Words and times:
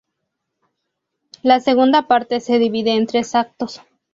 La 1.43 1.59
segunda 1.59 2.07
parte 2.07 2.39
se 2.39 2.57
divide 2.57 2.95
en 2.95 3.05
tres 3.05 3.35
actos. 3.35 3.83